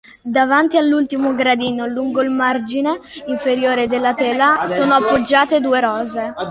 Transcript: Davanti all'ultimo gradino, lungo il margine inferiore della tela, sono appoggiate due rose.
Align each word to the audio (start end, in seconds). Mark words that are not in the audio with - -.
Davanti 0.23 0.77
all'ultimo 0.77 1.35
gradino, 1.35 1.85
lungo 1.85 2.23
il 2.23 2.31
margine 2.31 2.97
inferiore 3.27 3.85
della 3.85 4.15
tela, 4.15 4.65
sono 4.67 4.95
appoggiate 4.95 5.59
due 5.61 5.79
rose. 5.79 6.33